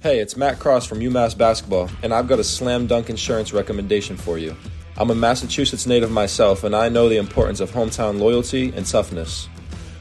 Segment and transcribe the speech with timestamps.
[0.00, 4.16] Hey, it's Matt Cross from UMass Basketball, and I've got a slam dunk insurance recommendation
[4.16, 4.54] for you.
[4.96, 9.48] I'm a Massachusetts native myself, and I know the importance of hometown loyalty and toughness.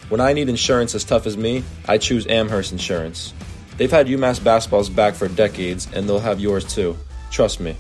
[0.10, 3.34] When I need insurance as tough as me, I choose Amherst Insurance.
[3.78, 6.96] They've had UMass basketball's back for decades, and they'll have yours too.
[7.32, 7.76] Trust me.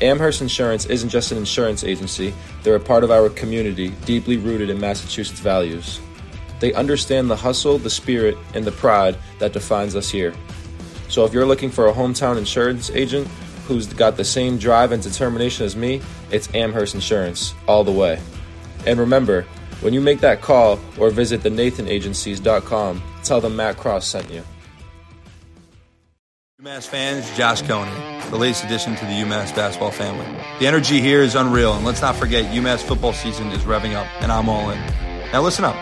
[0.00, 2.32] Amherst Insurance isn't just an insurance agency,
[2.62, 6.00] they're a part of our community, deeply rooted in Massachusetts values.
[6.60, 10.32] They understand the hustle, the spirit, and the pride that defines us here.
[11.08, 13.26] So if you're looking for a hometown insurance agent
[13.66, 18.20] who's got the same drive and determination as me, it's Amherst Insurance, all the way.
[18.86, 19.42] And remember,
[19.80, 24.42] when you make that call or visit thenathanagencies.com, tell them Matt Cross sent you.
[26.62, 30.26] UMass fans, Josh Cohen, the latest addition to the UMass basketball family.
[30.58, 34.06] The energy here is unreal, and let's not forget UMass football season is revving up,
[34.22, 34.80] and I'm all in.
[35.32, 35.76] Now listen up.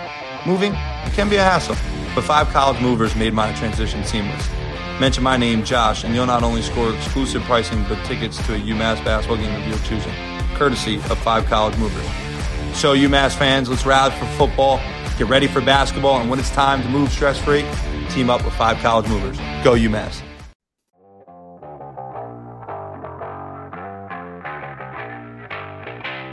[0.46, 0.72] Moving
[1.12, 1.76] can be a hassle,
[2.14, 4.48] but five college movers made my transition seamless.
[5.00, 8.58] Mention my name, Josh, and you'll not only score exclusive pricing but tickets to a
[8.58, 10.12] UMass basketball game of your choosing,
[10.54, 12.06] courtesy of Five College Movers.
[12.74, 14.78] So, UMass fans, let's rally for football,
[15.18, 17.64] get ready for basketball, and when it's time to move stress free,
[18.10, 19.36] team up with Five College Movers.
[19.64, 20.22] Go UMass.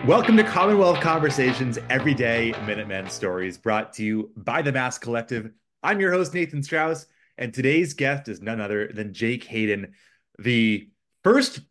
[0.05, 5.49] Welcome to Commonwealth Conversations Everyday Minutemen Stories, brought to you by the Mass Collective.
[5.81, 7.07] I'm your host, Nathan Strauss.
[7.41, 9.93] And today's guest is none other than Jake Hayden,
[10.37, 10.87] the
[11.23, 11.61] first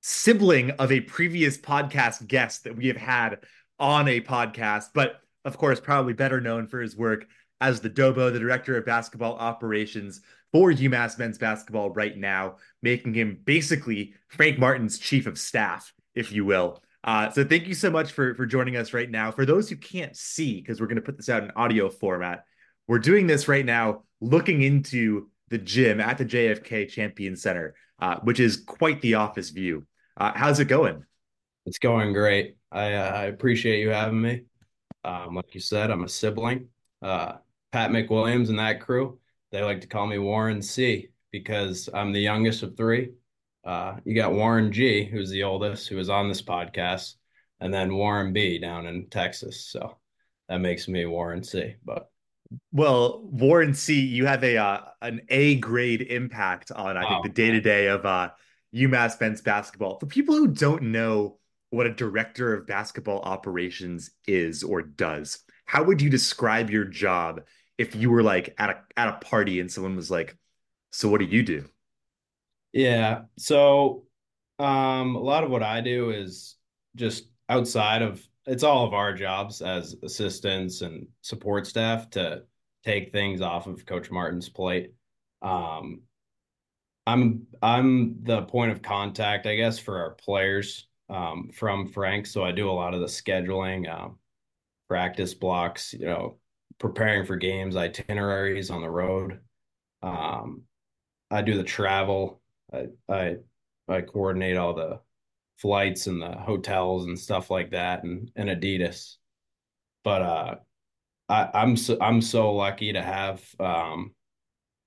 [0.00, 3.40] sibling of a previous podcast guest that we have had
[3.78, 7.26] on a podcast, but of course, probably better known for his work
[7.60, 13.12] as the Dobo, the director of basketball operations for UMass men's basketball right now, making
[13.12, 16.82] him basically Frank Martin's chief of staff, if you will.
[17.04, 19.30] Uh, so thank you so much for for joining us right now.
[19.30, 22.46] For those who can't see, because we're going to put this out in audio format,
[22.86, 28.16] we're doing this right now, looking into the gym at the JFK Champion Center, uh,
[28.22, 29.86] which is quite the office view.
[30.16, 31.04] Uh, how's it going?
[31.66, 32.56] It's going great.
[32.70, 34.42] I, uh, I appreciate you having me.
[35.04, 36.68] Um, like you said, I'm a sibling.
[37.00, 37.34] Uh,
[37.72, 39.18] Pat McWilliams and that crew,
[39.52, 43.12] they like to call me Warren C because I'm the youngest of three.
[43.64, 47.14] Uh, you got Warren G, who's the oldest, who was on this podcast,
[47.60, 49.66] and then Warren B down in Texas.
[49.66, 49.98] So
[50.48, 51.74] that makes me Warren C.
[51.84, 52.10] But
[52.72, 57.22] well, Warren C, you have a uh, an A grade impact on I think oh,
[57.22, 58.30] the day to day of uh,
[58.74, 59.98] UMass men's basketball.
[59.98, 61.38] For people who don't know
[61.70, 67.42] what a director of basketball operations is or does, how would you describe your job
[67.76, 70.36] if you were like at a at a party and someone was like,
[70.92, 71.64] "So what do you do?"
[72.72, 74.06] Yeah, so
[74.58, 76.56] um, a lot of what I do is
[76.96, 82.42] just outside of it's all of our jobs as assistants and support staff to
[82.82, 84.92] take things off of Coach Martin's plate.
[85.42, 86.00] Um,
[87.06, 92.26] I'm I'm the point of contact, I guess, for our players um, from Frank.
[92.26, 94.18] So I do a lot of the scheduling, um,
[94.88, 96.38] practice blocks, you know,
[96.78, 99.40] preparing for games, itineraries on the road.
[100.02, 100.62] Um,
[101.30, 102.40] I do the travel.
[102.72, 103.36] I, I
[103.88, 105.00] I coordinate all the
[105.58, 109.16] flights and the hotels and stuff like that and, and Adidas.
[110.04, 110.54] But uh
[111.28, 114.14] I, I'm so I'm so lucky to have um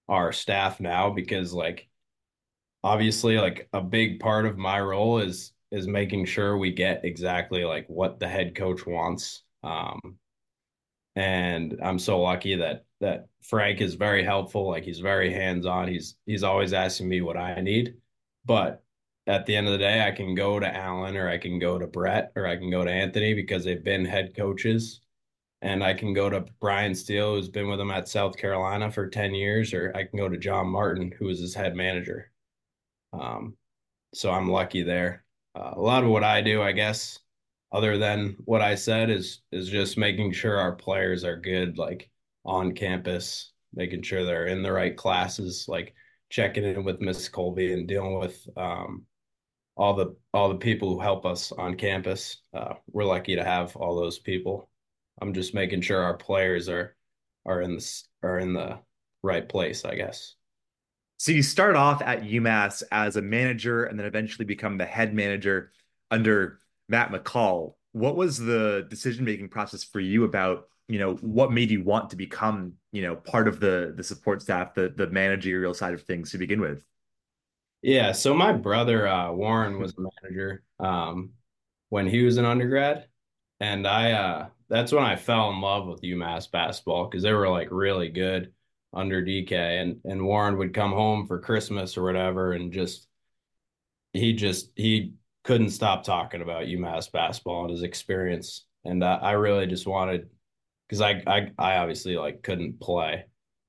[0.10, 1.90] our staff now because like
[2.84, 7.64] obviously like a big part of my role is is making sure we get exactly
[7.66, 9.44] like what the head coach wants.
[9.64, 10.18] Um
[11.16, 14.68] and I'm so lucky that that Frank is very helpful.
[14.70, 15.88] Like he's very hands on.
[15.88, 17.96] He's he's always asking me what I need.
[18.46, 18.81] But
[19.28, 21.78] at the end of the day, I can go to Allen or I can go
[21.78, 25.02] to Brett or I can go to Anthony because they've been head coaches.
[25.64, 29.08] And I can go to Brian Steele, who's been with him at South Carolina for
[29.08, 32.32] 10 years, or I can go to John Martin, who is his head manager.
[33.14, 33.56] Um,
[34.12, 35.24] so I'm lucky there.
[35.54, 37.20] Uh, a lot of what I do, I guess,
[37.72, 42.10] other than what I said, is is just making sure our players are good, like
[42.44, 45.94] on campus, making sure they're in the right classes, like
[46.30, 49.06] checking in with Miss Colby and dealing with um,
[49.82, 52.38] all the all the people who help us on campus.
[52.54, 54.70] Uh, we're lucky to have all those people.
[55.20, 56.96] I'm just making sure our players are
[57.48, 58.78] are in the are in the
[59.24, 60.36] right place, I guess.
[61.18, 65.16] So you start off at UMass as a manager and then eventually become the head
[65.16, 65.72] manager
[66.12, 67.74] under Matt McCall.
[67.92, 72.12] What was the decision making process for you about you know what made you want
[72.12, 76.04] to become you know part of the the support staff the the managerial side of
[76.04, 76.84] things to begin with
[77.82, 81.32] yeah, so my brother uh, Warren was a manager um,
[81.90, 83.08] when he was an undergrad,
[83.60, 87.50] and I uh, that's when I fell in love with UMass basketball because they were
[87.50, 88.54] like really good.
[88.94, 93.08] under DK, and and Warren would come home for Christmas or whatever, and just
[94.14, 95.14] he just he
[95.44, 100.30] couldn't stop talking about UMass basketball and his experience, and uh, I really just wanted
[100.88, 103.26] because I, I I obviously like couldn't play,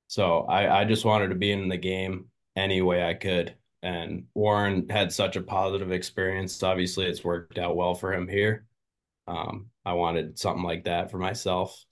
[0.07, 4.25] so I I just wanted to be in the game any way I could, and
[4.33, 6.63] Warren had such a positive experience.
[6.63, 8.65] Obviously, it's worked out well for him here.
[9.27, 11.83] Um, I wanted something like that for myself.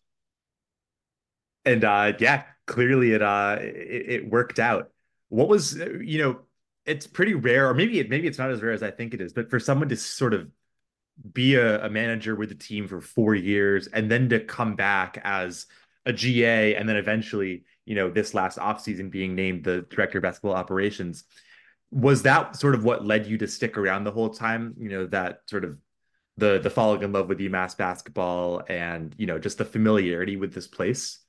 [1.66, 4.90] And uh, yeah, clearly it uh it, it worked out.
[5.30, 6.40] What was you know
[6.86, 9.22] it's pretty rare, or maybe it maybe it's not as rare as I think it
[9.22, 10.50] is, but for someone to sort of
[11.34, 15.22] be a, a manager with the team for four years and then to come back
[15.24, 15.68] as
[16.06, 20.24] a GA and then eventually, you know, this last offseason being named the director of
[20.24, 21.26] basketball operations.
[21.92, 24.76] Was that sort of what led you to stick around the whole time?
[24.80, 25.78] You know, that sort of
[26.38, 30.54] the the falling in love with UMass basketball and you know just the familiarity with
[30.54, 31.20] this place.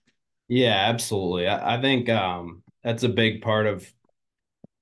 [0.48, 1.48] Yeah, absolutely.
[1.48, 3.90] I, I think um, that's a big part of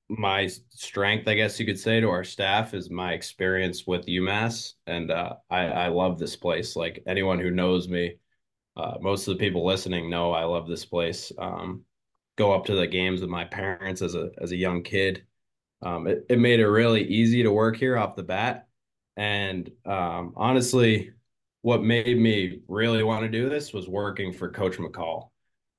[0.08, 4.72] my strength, I guess you could say, to our staff is my experience with UMass,
[4.86, 6.74] and uh, I, I love this place.
[6.74, 8.16] Like anyone who knows me,
[8.76, 11.30] uh, most of the people listening know I love this place.
[11.38, 11.84] Um,
[12.36, 15.24] go up to the games with my parents as a as a young kid.
[15.82, 18.66] Um, it, it made it really easy to work here off the bat.
[19.16, 21.12] And um, honestly,
[21.62, 25.28] what made me really want to do this was working for Coach McCall.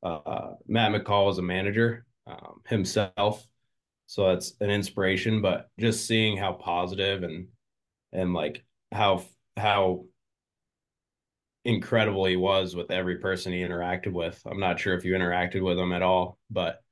[0.03, 3.47] Uh, Matt McCall is a manager um, himself,
[4.07, 5.41] so that's an inspiration.
[5.41, 7.47] But just seeing how positive and
[8.11, 9.23] and like how
[9.57, 10.05] how
[11.65, 14.41] incredible he was with every person he interacted with.
[14.45, 16.83] I'm not sure if you interacted with him at all, but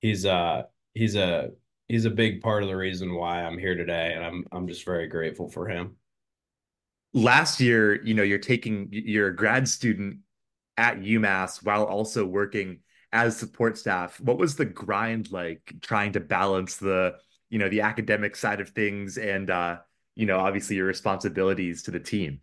[0.00, 0.64] he's uh
[0.94, 1.50] he's a
[1.92, 4.86] he's a big part of the reason why I'm here today, and I'm I'm just
[4.86, 5.96] very grateful for him.
[7.12, 10.20] Last year, you know, you're taking you're a grad student
[10.78, 12.78] at UMass while also working
[13.12, 14.18] as support staff.
[14.20, 17.16] What was the grind like trying to balance the,
[17.50, 19.76] you know, the academic side of things and uh,
[20.14, 22.40] you know, obviously your responsibilities to the team?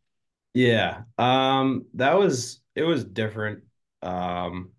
[0.54, 1.06] Yeah.
[1.18, 3.64] Um that was it was different.
[4.04, 4.74] Um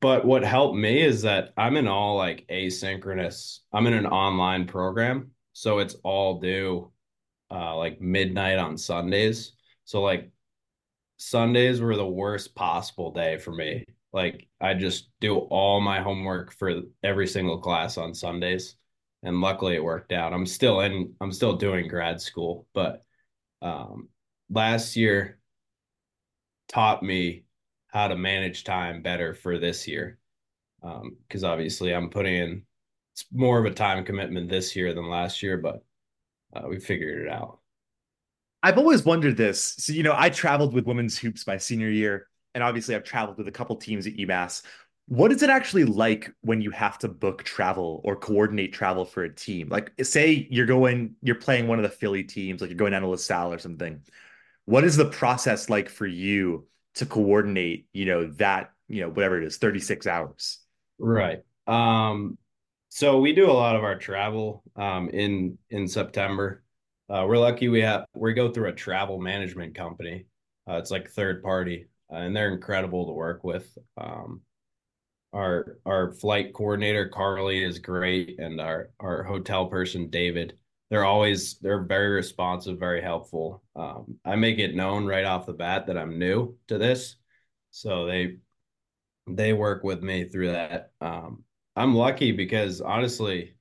[0.00, 3.60] but what helped me is that I'm in all like asynchronous.
[3.72, 6.90] I'm in an online program, so it's all due
[7.50, 9.52] uh like midnight on Sundays.
[9.84, 10.30] So like
[11.18, 13.84] Sundays were the worst possible day for me.
[14.12, 18.76] Like I just do all my homework for every single class on Sundays.
[19.22, 20.32] And luckily it worked out.
[20.32, 23.04] I'm still in I'm still doing grad school, but
[23.62, 24.08] um
[24.50, 25.38] last year
[26.68, 27.43] taught me
[27.94, 30.18] how to manage time better for this year.
[30.82, 32.62] Because um, obviously, I'm putting in
[33.14, 35.84] it's more of a time commitment this year than last year, but
[36.54, 37.60] uh, we figured it out.
[38.60, 39.76] I've always wondered this.
[39.78, 43.38] So, you know, I traveled with women's hoops my senior year, and obviously, I've traveled
[43.38, 44.62] with a couple teams at UMass.
[45.06, 49.22] What is it actually like when you have to book travel or coordinate travel for
[49.22, 49.68] a team?
[49.68, 53.02] Like, say you're going, you're playing one of the Philly teams, like you're going down
[53.02, 54.00] to LaSalle or something.
[54.64, 59.40] What is the process like for you to coordinate, you know, that, you know, whatever
[59.40, 60.60] it is, 36 hours?
[60.98, 61.40] Right.
[61.66, 62.38] Um,
[62.88, 66.62] so we do a lot of our travel um, in in September.
[67.10, 70.26] Uh, we're lucky we have we go through a travel management company.
[70.68, 73.76] Uh, it's like third party, uh, and they're incredible to work with.
[73.96, 74.42] Um,
[75.32, 80.56] our our flight coordinator Carly is great, and our our hotel person David
[80.94, 83.64] they're always they're very responsive, very helpful.
[83.74, 87.16] Um, I make it known right off the bat that I'm new to this,
[87.72, 88.36] so they
[89.28, 90.92] they work with me through that.
[91.00, 91.42] Um,
[91.74, 93.56] I'm lucky because honestly,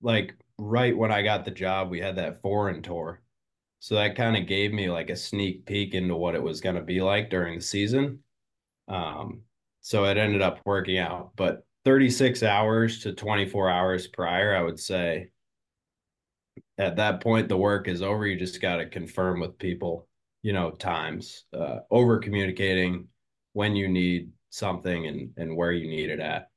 [0.00, 3.22] like right when I got the job, we had that foreign tour,
[3.80, 6.76] so that kind of gave me like a sneak peek into what it was going
[6.76, 8.20] to be like during the season.
[8.86, 9.40] Um,
[9.80, 14.78] so it ended up working out, but 36 hours to 24 hours prior, I would
[14.78, 15.30] say
[16.78, 18.26] at that point the work is over.
[18.26, 20.08] You just got to confirm with people
[20.42, 23.08] you know times uh, over communicating
[23.52, 26.50] when you need something and and where you need it at.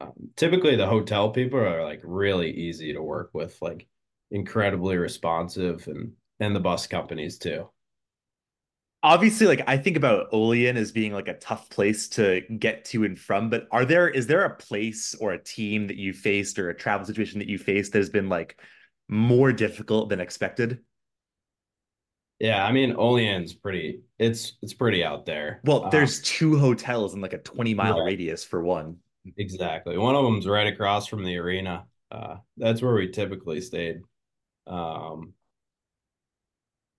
[0.00, 3.88] Um, typically the hotel people are like really easy to work with like
[4.30, 7.68] incredibly responsive and and the bus companies too.
[9.04, 13.02] Obviously like i think about olean as being like a tough place to get to
[13.02, 16.56] and from but are there is there a place or a team that you faced
[16.56, 18.60] or a travel situation that you faced that has been like
[19.12, 20.80] more difficult than expected.
[22.40, 25.60] Yeah, I mean Olean's pretty it's it's pretty out there.
[25.64, 28.96] Well, there's um, two hotels in like a 20 mile yeah, radius for one.
[29.36, 29.96] Exactly.
[29.96, 31.84] One of them's right across from the arena.
[32.10, 34.00] Uh that's where we typically stayed.
[34.66, 35.34] Um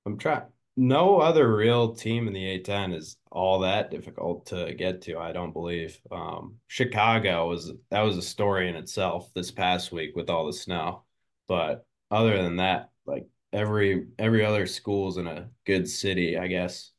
[0.06, 0.44] I'm trying
[0.76, 5.32] no other real team in the A10 is all that difficult to get to, I
[5.32, 6.00] don't believe.
[6.12, 10.54] Um, Chicago was that was a story in itself this past week with all the
[10.54, 11.04] snow.
[11.48, 16.92] But other than that, like every every other school's in a good city, I guess.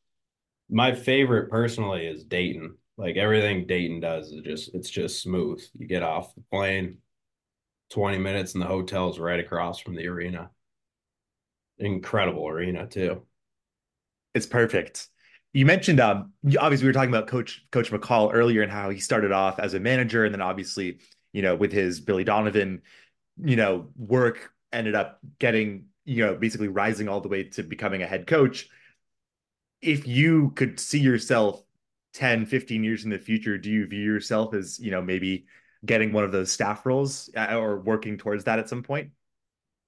[0.68, 2.76] My favorite personally is Dayton.
[2.97, 5.62] Like everything Dayton does is just it's just smooth.
[5.75, 6.99] You get off the plane,
[7.90, 10.50] 20 minutes and the hotel's right across from the arena.
[11.78, 13.23] Incredible arena too.
[14.35, 15.09] It's perfect.
[15.52, 18.99] You mentioned um obviously we were talking about Coach Coach McCall earlier and how he
[18.99, 20.99] started off as a manager and then obviously,
[21.33, 22.83] you know, with his Billy Donovan,
[23.44, 28.02] you know, work ended up getting, you know, basically rising all the way to becoming
[28.02, 28.69] a head coach.
[29.81, 31.62] If you could see yourself
[32.14, 35.47] 10, 15 years in the future, do you view yourself as, you know, maybe
[35.85, 39.11] getting one of those staff roles uh, or working towards that at some point?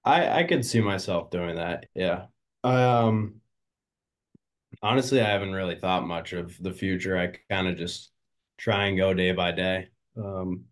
[0.04, 1.86] I I could see myself doing that.
[1.94, 2.26] Yeah.
[2.64, 3.40] Um
[4.82, 7.16] honestly, I haven't really thought much of the future.
[7.18, 8.10] I kind of just
[8.58, 9.88] try and go day by day.
[10.16, 10.64] Um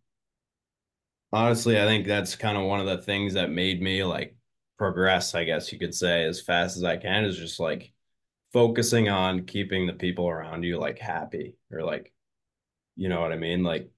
[1.34, 4.36] honestly, I think that's kind of one of the things that made me like
[4.78, 7.92] progress, I guess you could say, as fast as I can is just like
[8.52, 12.12] focusing on keeping the people around you like happy or like
[12.96, 13.64] you know what I mean?
[13.64, 13.90] Like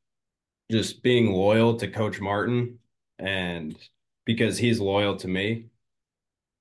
[0.70, 2.80] just being loyal to Coach Martin
[3.18, 3.76] and
[4.26, 5.66] because he's loyal to me,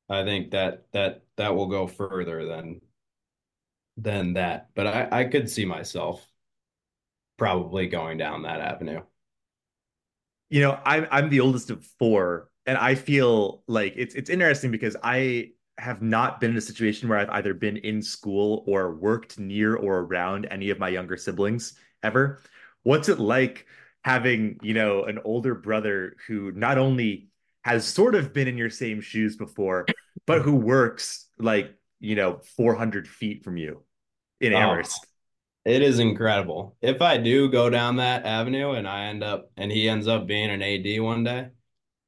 [0.09, 2.81] I think that that that will go further than
[3.97, 4.69] than that.
[4.75, 6.25] But I I could see myself
[7.37, 9.01] probably going down that avenue.
[10.49, 14.71] You know, I'm I'm the oldest of four, and I feel like it's it's interesting
[14.71, 18.95] because I have not been in a situation where I've either been in school or
[18.95, 21.73] worked near or around any of my younger siblings
[22.03, 22.41] ever.
[22.83, 23.65] What's it like
[24.03, 27.27] having, you know, an older brother who not only
[27.63, 29.85] has sort of been in your same shoes before,
[30.25, 33.83] but who works like, you know, 400 feet from you
[34.39, 35.07] in Oh, Amherst?
[35.65, 36.77] It is incredible.
[36.81, 40.27] If I do go down that avenue and I end up and he ends up
[40.27, 41.49] being an AD one day,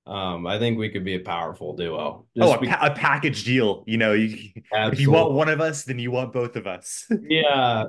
[0.05, 2.27] um, I think we could be a powerful duo.
[2.39, 3.83] Oh, a, pa a package deal.
[3.87, 7.05] You know, you, if you want one of us, then you want both of us.
[7.29, 7.85] Yeah,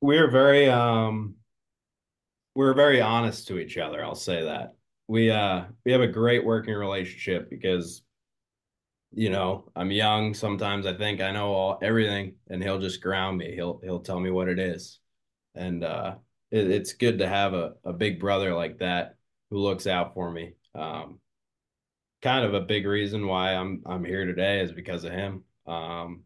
[0.00, 1.36] we're very um
[2.54, 4.74] we're very honest to each other, I'll say that.
[5.06, 8.02] We uh we have a great working relationship because
[9.12, 13.38] you know, I'm young, sometimes I think I know all everything and he'll just ground
[13.38, 13.54] me.
[13.54, 14.98] He'll he'll tell me what it is.
[15.54, 16.16] And uh
[16.50, 19.16] it, it's good to have a, a big brother like that
[19.50, 20.54] who looks out for me.
[20.74, 21.20] Um
[22.22, 25.44] kind of a big reason why I'm I'm here today is because of him.
[25.66, 26.24] Um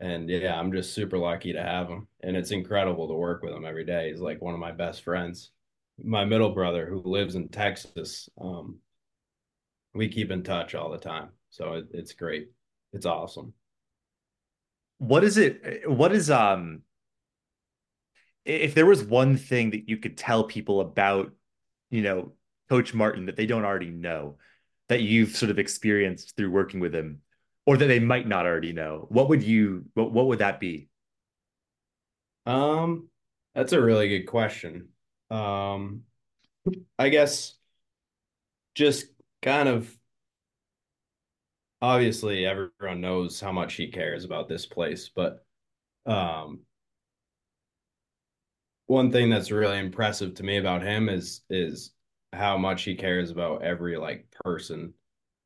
[0.00, 2.08] and yeah, I'm just super lucky to have him.
[2.22, 4.10] And it's incredible to work with him every day.
[4.10, 5.50] He's like one of my best friends.
[6.02, 8.78] My middle brother who lives in Texas, um,
[9.94, 11.30] we keep in touch all the time.
[11.50, 12.48] So it, it's great.
[12.92, 13.54] It's awesome.
[14.98, 15.88] What is it?
[15.88, 16.82] What is um
[18.44, 21.32] if there was one thing that you could tell people about,
[21.90, 22.32] you know,
[22.70, 24.38] Coach Martin that they don't already know,
[24.88, 27.20] that you've sort of experienced through working with him,
[27.66, 30.88] or that they might not already know, what would you what what would that be?
[32.46, 33.08] Um,
[33.54, 34.88] that's a really good question.
[35.30, 36.02] Um,
[36.98, 37.54] I guess
[38.74, 39.06] just
[39.42, 39.97] kind of
[41.80, 45.44] obviously everyone knows how much he cares about this place, but
[46.06, 46.60] um
[48.86, 51.92] one thing that's really impressive to me about him is is
[52.32, 54.94] how much he cares about every like person,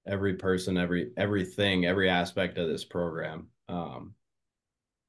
[0.06, 3.48] every person, every everything, every aspect of this program.
[3.68, 4.14] Um,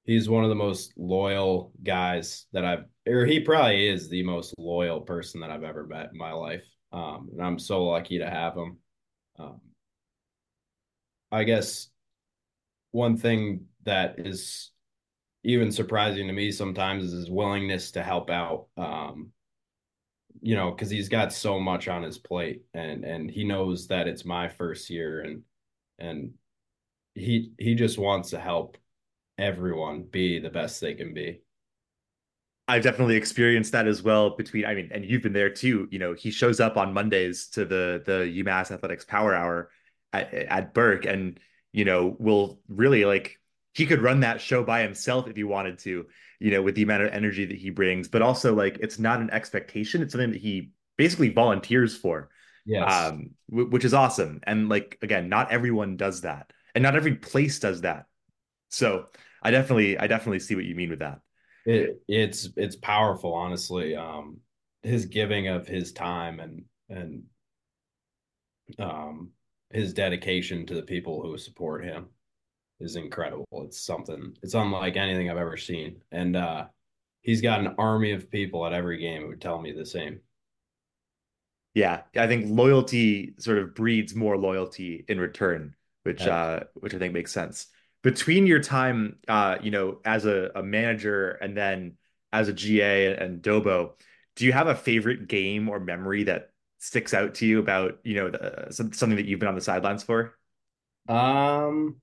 [0.06, 4.56] he's one of the most loyal guys that I've, or he probably is the most
[4.58, 6.64] loyal person that I've ever met in my life.
[6.92, 8.78] Um, and I'm so lucky to have him.
[9.40, 9.62] Um,
[11.34, 11.88] I guess
[12.92, 14.72] one thing that is
[15.44, 18.68] even surprising to me sometimes is his willingness to help out.
[18.78, 19.32] Um,
[20.42, 24.08] you know, because he's got so much on his plate, and and he knows that
[24.08, 25.42] it's my first year, and
[25.98, 26.34] and
[27.16, 28.78] he he just wants to help
[29.38, 31.42] everyone be the best they can be.
[32.68, 35.88] I've definitely experienced that as well between I mean, and you've been there too.
[35.92, 39.70] You know, he shows up on Mondays to the the UMass Athletics Power Hour
[40.14, 41.40] at, at Burke and
[41.74, 43.40] you know, will really like
[43.74, 46.06] he could run that show by himself if he wanted to,
[46.40, 49.20] you know, with the amount of energy that he brings, but also like it's not
[49.20, 52.30] an expectation, it's something that he basically volunteers for.
[52.66, 53.10] Yes.
[53.10, 54.40] Um, w- which is awesome.
[54.44, 56.54] And like again, not everyone does that.
[56.76, 58.06] And not every place does that.
[58.70, 59.08] So,
[59.42, 61.20] I definitely I definitely see what you mean with that.
[61.66, 63.96] It it's it's powerful, honestly.
[63.96, 64.38] Um,
[64.84, 67.24] his giving of his time and and
[68.80, 69.32] um
[69.74, 72.08] his dedication to the people who support him
[72.80, 73.46] is incredible.
[73.66, 74.36] It's something.
[74.44, 76.66] It's unlike anything I've ever seen, and uh,
[77.22, 80.20] he's got an army of people at every game who would tell me the same.
[81.74, 86.36] Yeah, I think loyalty sort of breeds more loyalty in return, which yeah.
[86.36, 87.68] uh which I think makes sense.
[88.04, 91.94] Between your time uh, you know, as a, a manager and then
[92.32, 93.94] as a GA and Dobo,
[94.36, 96.52] do you have a favorite game or memory that
[96.84, 100.04] sticks out to you about, you know, the, something that you've been on the sidelines
[100.04, 100.38] for?
[101.08, 101.98] Um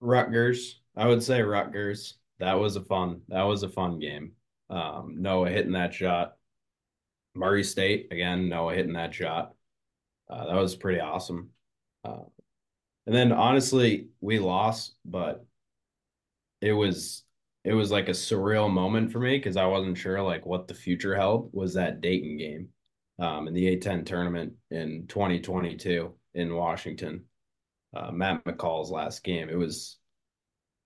[0.00, 0.80] Rutgers.
[0.96, 2.14] I would say Rutgers.
[2.38, 3.20] That was a fun.
[3.28, 4.32] That was a fun game.
[4.70, 6.36] Um, Noah hitting that shot
[7.34, 9.54] Murray State again, Noah hitting that shot.
[10.28, 11.50] Uh, that was pretty awesome.
[12.04, 12.24] Uh,
[13.06, 15.44] and then honestly, we lost, but
[16.60, 17.24] it was
[17.64, 20.74] it was like a surreal moment for me because I wasn't sure like what the
[20.74, 21.50] future held.
[21.52, 22.68] Was that Dayton game
[23.18, 27.24] um, in the A10 tournament in 2022 in Washington?
[27.94, 29.48] Uh, Matt McCall's last game.
[29.50, 29.98] It was,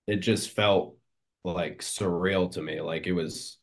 [0.06, 0.96] it just felt
[1.44, 2.80] like surreal to me.
[2.80, 3.58] Like it was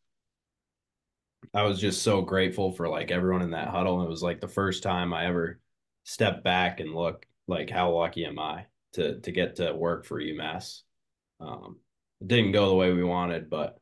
[1.54, 4.04] I was just so grateful for like everyone in that huddle.
[4.04, 5.60] It was like the first time I ever
[6.04, 10.22] stepped back and look like how lucky am I to to get to work for
[10.22, 10.82] UMass.
[11.40, 11.78] Um,
[12.22, 13.78] it didn't go the way we wanted, but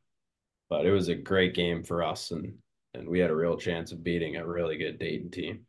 [0.70, 2.54] but it was a great game for us and
[2.94, 5.66] and we had a real chance of beating a really good Dayton team.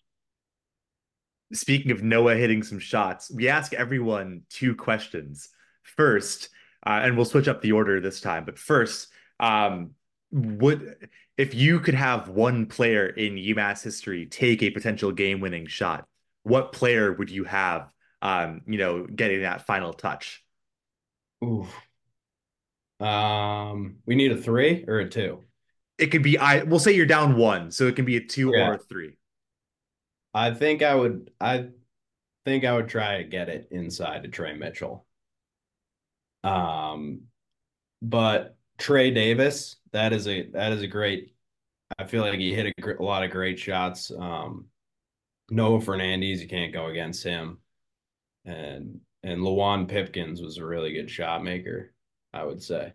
[1.53, 5.49] Speaking of Noah hitting some shots, we ask everyone two questions.
[5.83, 6.49] First,
[6.87, 9.09] uh, and we'll switch up the order this time, but first,
[9.41, 9.91] um,
[10.31, 16.07] would if you could have one player in UMass history take a potential game-winning shot,
[16.45, 17.93] what player would you have?
[18.23, 20.45] Um, you know, getting that final touch.
[21.43, 21.67] Ooh.
[23.01, 25.43] Um, we need a three or a two.
[25.99, 26.63] It could be I.
[26.63, 28.69] We'll say you're down one, so it can be a two yeah.
[28.69, 29.17] or a three.
[30.33, 31.31] I think I would.
[31.41, 31.69] I
[32.45, 35.07] think I would try to get it inside to Tre Mitchell.
[36.43, 37.23] Um,
[38.03, 41.35] but Trey Davis, that is a that is a great.
[41.99, 44.13] I feel like he hit a, a lot of great shots.
[44.17, 44.67] Um,
[45.51, 47.59] Noah Fernandez, you can't go against him,
[48.45, 51.93] and and Luwane Pipkins was a really good shot maker.
[52.33, 52.93] I would say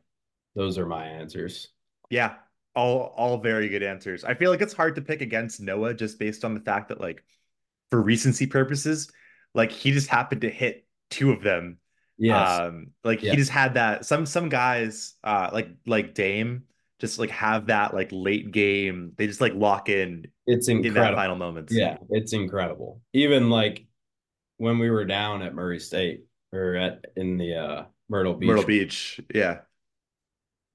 [0.56, 1.70] those are my answers.
[2.10, 2.36] Yeah,
[2.76, 4.24] all all very good answers.
[4.24, 7.02] I feel like it's hard to pick against Noah just based on the fact that
[7.02, 7.24] like
[7.92, 9.12] for recency purposes,
[9.54, 11.78] like he just happened to hit two of them
[12.18, 12.66] Yeah.
[12.66, 16.64] Um, like he just had that some some guys uh like like Dame
[17.00, 19.14] just like have that like late game.
[19.18, 20.88] They just like lock in it's incredible.
[20.88, 21.74] in that final moments.
[21.74, 23.02] Yeah, it's incredible.
[23.14, 23.86] Even like
[24.58, 28.48] when we were down at Murray State or at in the uh Myrtle Beach.
[28.48, 29.60] Myrtle Beach, yeah.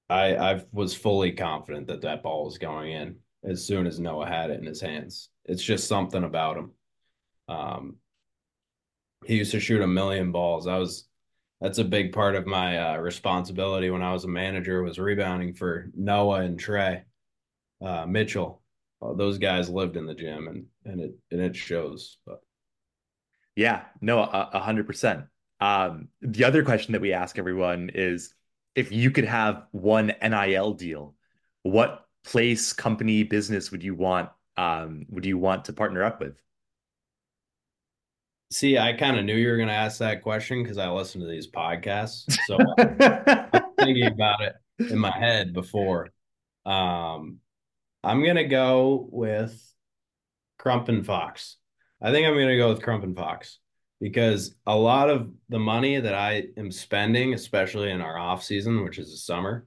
[0.09, 4.27] I I was fully confident that that ball was going in as soon as Noah
[4.27, 5.29] had it in his hands.
[5.45, 6.73] It's just something about him.
[7.49, 7.97] Um,
[9.25, 10.67] he used to shoot a million balls.
[10.67, 11.09] I was
[11.61, 15.55] that's a big part of my uh, responsibility when I was a manager was rebounding
[15.55, 17.03] for Noah and Tre
[17.85, 18.63] uh, Mitchell.
[19.03, 22.19] Uh, those guys lived in the gym and and it and it shows.
[22.27, 22.41] But
[23.55, 25.25] yeah, no, a hundred percent.
[25.61, 28.35] Um, the other question that we ask everyone is
[28.75, 31.15] if you could have one NIL deal,
[31.63, 36.41] what place, company, business would you want um, would you want to partner up with?
[38.53, 41.21] See, I kind of knew you were going to ask that question because I listen
[41.21, 42.37] to these podcasts.
[42.47, 46.11] So I'm thinking about it in my head before.
[46.67, 47.39] Um,
[48.03, 49.57] I'm going to go with
[50.59, 51.57] Crumpin-Fox.
[52.03, 53.61] I think I'm going to go with Crumpin-Fox
[54.01, 58.85] because a lot of the money that I am spending, especially in our off season,
[58.85, 59.67] which is the summer,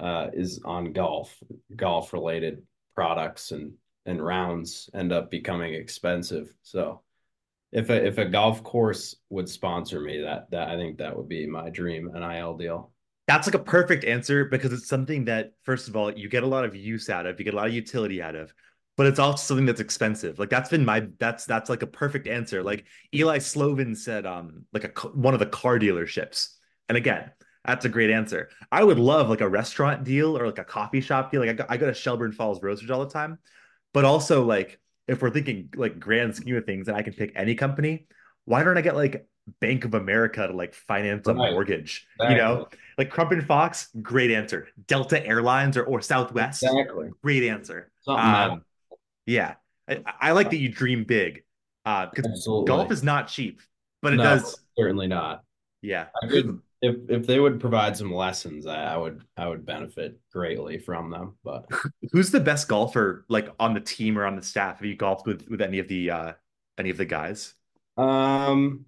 [0.00, 1.36] uh, is on golf,
[1.76, 2.62] golf related
[2.94, 3.72] products and
[4.06, 6.52] and rounds end up becoming expensive.
[6.62, 7.02] So
[7.72, 11.28] if a if a golf course would sponsor me, that that I think that would
[11.28, 12.92] be my dream NIL deal.
[13.26, 16.48] That's like a perfect answer because it's something that first of all you get a
[16.48, 18.52] lot of use out of, you get a lot of utility out of,
[19.00, 20.38] but it's also something that's expensive.
[20.38, 22.62] Like that's been my that's that's like a perfect answer.
[22.62, 22.84] Like
[23.14, 26.48] Eli Slovin said, um, like a one of the car dealerships,
[26.86, 27.30] and again.
[27.64, 28.50] That's a great answer.
[28.70, 31.40] I would love like a restaurant deal or like a coffee shop deal.
[31.40, 33.38] Like I go, I go to Shelburne Falls Roasters all the time,
[33.94, 37.32] but also like if we're thinking like grand scheme of things and I can pick
[37.36, 38.06] any company,
[38.44, 39.26] why don't I get like
[39.60, 41.52] Bank of America to like finance a right.
[41.52, 42.06] mortgage?
[42.18, 42.36] Exactly.
[42.36, 44.68] You know, like Crumpin-Fox, great answer.
[44.86, 47.10] Delta Airlines or, or Southwest, exactly.
[47.22, 47.90] great answer.
[48.06, 48.64] Um,
[49.30, 49.54] yeah,
[49.88, 51.44] I, I, like that you dream big
[51.84, 52.66] uh, because Absolutely.
[52.66, 53.60] golf is not cheap,
[54.02, 55.44] but it no, does certainly not.
[55.82, 59.64] Yeah, I could if if they would provide some lessons, I, I, would I would
[59.64, 61.36] benefit greatly from them.
[61.44, 61.66] But
[62.12, 64.78] who's the best golfer like on the team or on the staff?
[64.78, 66.32] Have you golfed with with any of the uh
[66.76, 67.54] any of the guys?
[67.96, 68.86] Um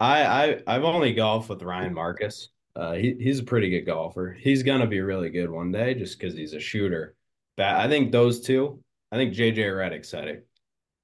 [0.00, 2.50] I, I I've only golfed with Ryan Marcus.
[2.76, 4.36] Uh, he he's a pretty good golfer.
[4.38, 7.16] He's gonna be really good one day just because he's a shooter.
[7.56, 10.48] But I think those two, I think JJ Redick said it.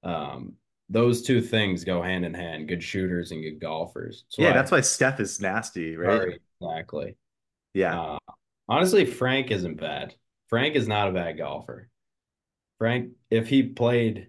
[0.03, 0.55] Um,
[0.89, 4.25] those two things go hand in hand: good shooters and good golfers.
[4.29, 6.39] That's yeah, that's why Steph is nasty, right?
[6.61, 7.17] Exactly.
[7.73, 8.01] Yeah.
[8.01, 8.19] Uh,
[8.69, 10.15] honestly, Frank isn't bad.
[10.49, 11.89] Frank is not a bad golfer.
[12.79, 14.29] Frank, if he played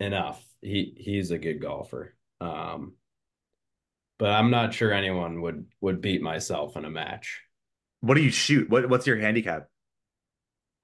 [0.00, 2.14] enough, he he's a good golfer.
[2.40, 2.94] Um,
[4.18, 7.42] but I'm not sure anyone would would beat myself in a match.
[8.00, 8.70] What do you shoot?
[8.70, 9.68] What what's your handicap?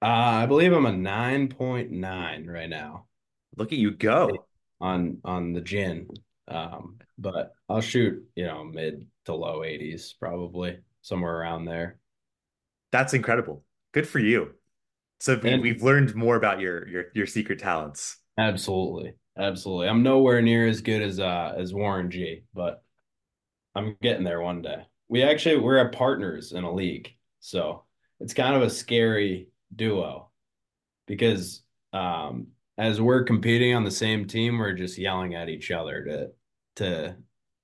[0.05, 3.07] Uh, I believe I'm a 9.9 right now.
[3.57, 4.45] Look at you go
[4.79, 6.09] on on the gin.
[6.47, 11.97] Um, but I'll shoot, you know, mid to low 80s probably, somewhere around there.
[12.91, 13.63] That's incredible.
[13.93, 14.51] Good for you.
[15.21, 18.17] So and, we've learned more about your your your secret talents.
[18.37, 19.13] Absolutely.
[19.35, 19.87] Absolutely.
[19.87, 22.83] I'm nowhere near as good as uh as Warren G, but
[23.73, 24.83] I'm getting there one day.
[25.09, 27.85] We actually we're at partners in a league, so
[28.19, 30.29] it's kind of a scary duo
[31.07, 32.47] because um,
[32.77, 36.31] as we're competing on the same team, we're just yelling at each other to
[36.77, 37.15] to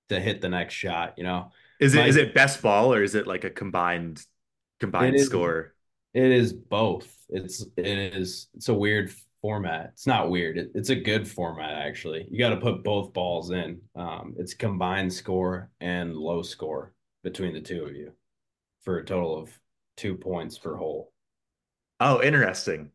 [0.10, 1.16] to hit the next shot.
[1.18, 4.26] You know, is it My, is it best ball or is it like a combined
[4.80, 5.74] combined it score?
[6.14, 7.14] Is, it is both.
[7.30, 9.12] It's it is it's a weird
[9.42, 9.92] format.
[9.94, 10.58] It's not weird.
[10.58, 12.28] It, it's a good format actually.
[12.30, 13.82] You got to put both balls in.
[13.96, 18.14] Um, it's combined score and low score between the two of you
[18.82, 19.60] for a total of
[19.98, 21.11] two points per hole.
[22.02, 22.90] Oh, interesting.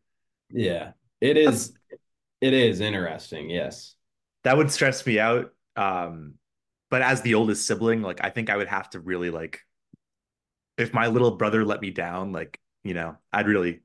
[0.51, 0.91] Yeah,
[1.21, 1.69] it is.
[1.69, 1.99] That's,
[2.41, 3.49] it is interesting.
[3.49, 3.95] Yes,
[4.43, 5.53] that would stress me out.
[5.77, 6.33] Um,
[6.89, 9.61] but as the oldest sibling, like I think I would have to really like,
[10.77, 13.79] if my little brother let me down, like you know, I'd really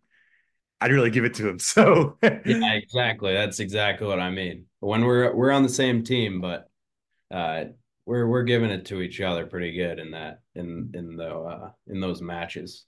[0.81, 1.59] I'd really give it to him.
[1.61, 3.33] So yeah, exactly.
[3.33, 4.67] That's exactly what I mean.
[4.81, 6.69] When we're we're on the same team, but
[7.31, 7.67] uh,
[8.07, 11.71] we're we're giving it to each other pretty good in that in in the uh,
[11.87, 12.87] in those matches.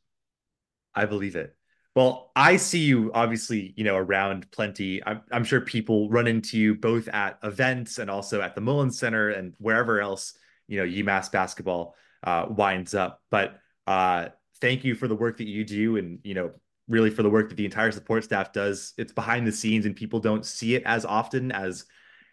[0.97, 1.55] I believe it.
[1.95, 5.05] Well, I see you obviously, you know, around plenty.
[5.07, 8.99] I'm, I'm sure people run into you both at events and also at the Mullins
[8.99, 10.35] Center and wherever else,
[10.67, 13.23] you know, UMass basketball uh, winds up.
[13.31, 14.31] But uh,
[14.61, 16.51] thank you for the work that you do and, you know,
[16.89, 18.93] really for the work that the entire support staff does.
[18.99, 21.85] It's behind the scenes and people don't see it as often as,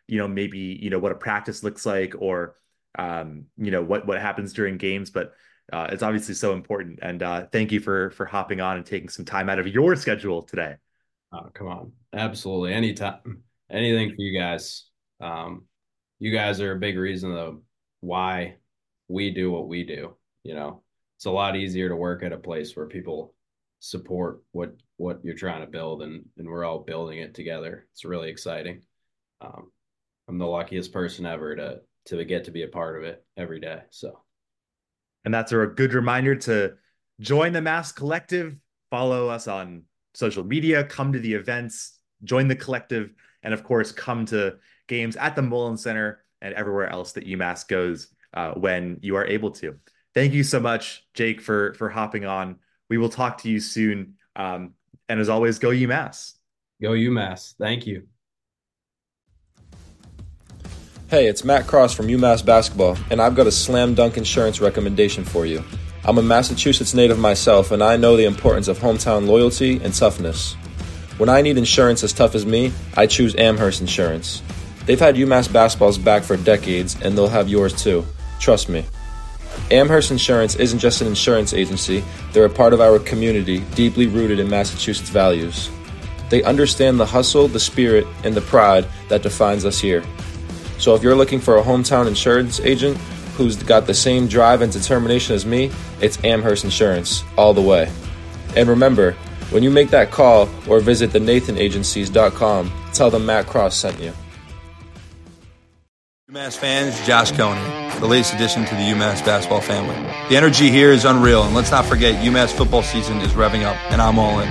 [0.08, 2.56] you know, maybe, you know, what a practice looks like or,
[2.98, 5.12] um, you know, what, what happens during games.
[5.12, 5.34] But
[5.72, 7.00] uh, it's obviously so important.
[7.02, 9.96] And uh, thank you for, for hopping on and taking some time out of your
[9.96, 10.76] schedule today.
[11.34, 11.92] Oh, come on.
[12.14, 12.74] Absolutely.
[12.74, 14.86] Anytime, anything for you guys.
[15.20, 15.66] Um,
[16.20, 17.62] you guys are a big reason though
[18.02, 18.56] why
[19.08, 20.16] we do what we do.
[20.44, 20.84] You know,
[21.18, 23.34] it's a lot easier to work at a place where people
[23.82, 28.06] support what what you're trying to build and and we're all building it together it's
[28.06, 28.80] really exciting
[29.42, 29.72] um,
[30.28, 33.60] i'm the luckiest person ever to to get to be a part of it every
[33.60, 34.22] day so
[35.26, 36.74] and that's a good reminder to
[37.20, 38.56] join the mass collective
[38.90, 43.92] follow us on social media come to the events join the collective and of course
[43.92, 44.56] come to
[44.88, 49.26] games at the Mullins Center and everywhere else that UMass goes uh, when you are
[49.26, 49.78] able to.
[50.14, 52.58] Thank you so much, Jake, for for hopping on.
[52.90, 54.16] We will talk to you soon.
[54.36, 54.74] Um,
[55.08, 56.34] and as always, go UMass.
[56.82, 57.56] Go UMass.
[57.58, 58.08] Thank you.
[61.12, 65.26] Hey, it's Matt Cross from UMass Basketball, and I've got a slam dunk insurance recommendation
[65.26, 65.62] for you.
[66.06, 70.54] I'm a Massachusetts native myself, and I know the importance of hometown loyalty and toughness.
[71.18, 74.42] When I need insurance as tough as me, I choose Amherst Insurance.
[74.86, 78.06] They've had UMass basketball's back for decades, and they'll have yours too.
[78.40, 78.86] Trust me.
[79.70, 84.40] Amherst Insurance isn't just an insurance agency, they're a part of our community, deeply rooted
[84.40, 85.70] in Massachusetts values.
[86.30, 90.06] They understand the hustle, the spirit, and the pride that defines us here.
[90.82, 92.98] So if you're looking for a hometown insurance agent
[93.38, 95.70] who's got the same drive and determination as me,
[96.02, 97.92] it's Amherst Insurance, all the way.
[98.56, 99.12] And remember,
[99.52, 104.12] when you make that call or visit thenathanagencies.com, tell them Matt Cross sent you.
[106.32, 107.60] UMass fans, Josh Cohen,
[108.00, 109.96] the latest addition to the UMass basketball family.
[110.30, 113.76] The energy here is unreal, and let's not forget UMass football season is revving up,
[113.92, 114.50] and I'm all in.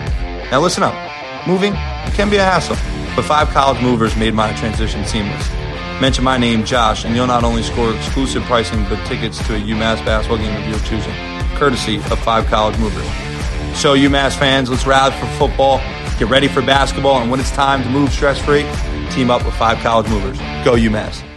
[0.49, 0.95] Now listen up.
[1.49, 1.73] Moving
[2.15, 2.77] can be a hassle,
[3.17, 5.60] but five college movers made my transition seamless.
[6.01, 9.59] Mention my name, Josh, and you'll not only score exclusive pricing, but tickets to a
[9.59, 11.13] UMass basketball game of your choosing,
[11.59, 13.05] courtesy of five college movers.
[13.79, 15.77] So, UMass fans, let's rally for football,
[16.19, 18.63] get ready for basketball, and when it's time to move stress free,
[19.11, 20.39] team up with five college movers.
[20.65, 21.30] Go UMass.